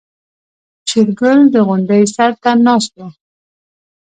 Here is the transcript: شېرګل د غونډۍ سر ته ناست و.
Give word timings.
شېرګل 0.89 1.39
د 1.53 1.55
غونډۍ 1.67 2.03
سر 2.15 2.31
ته 2.41 2.51
ناست 2.65 2.93
و. 2.99 3.01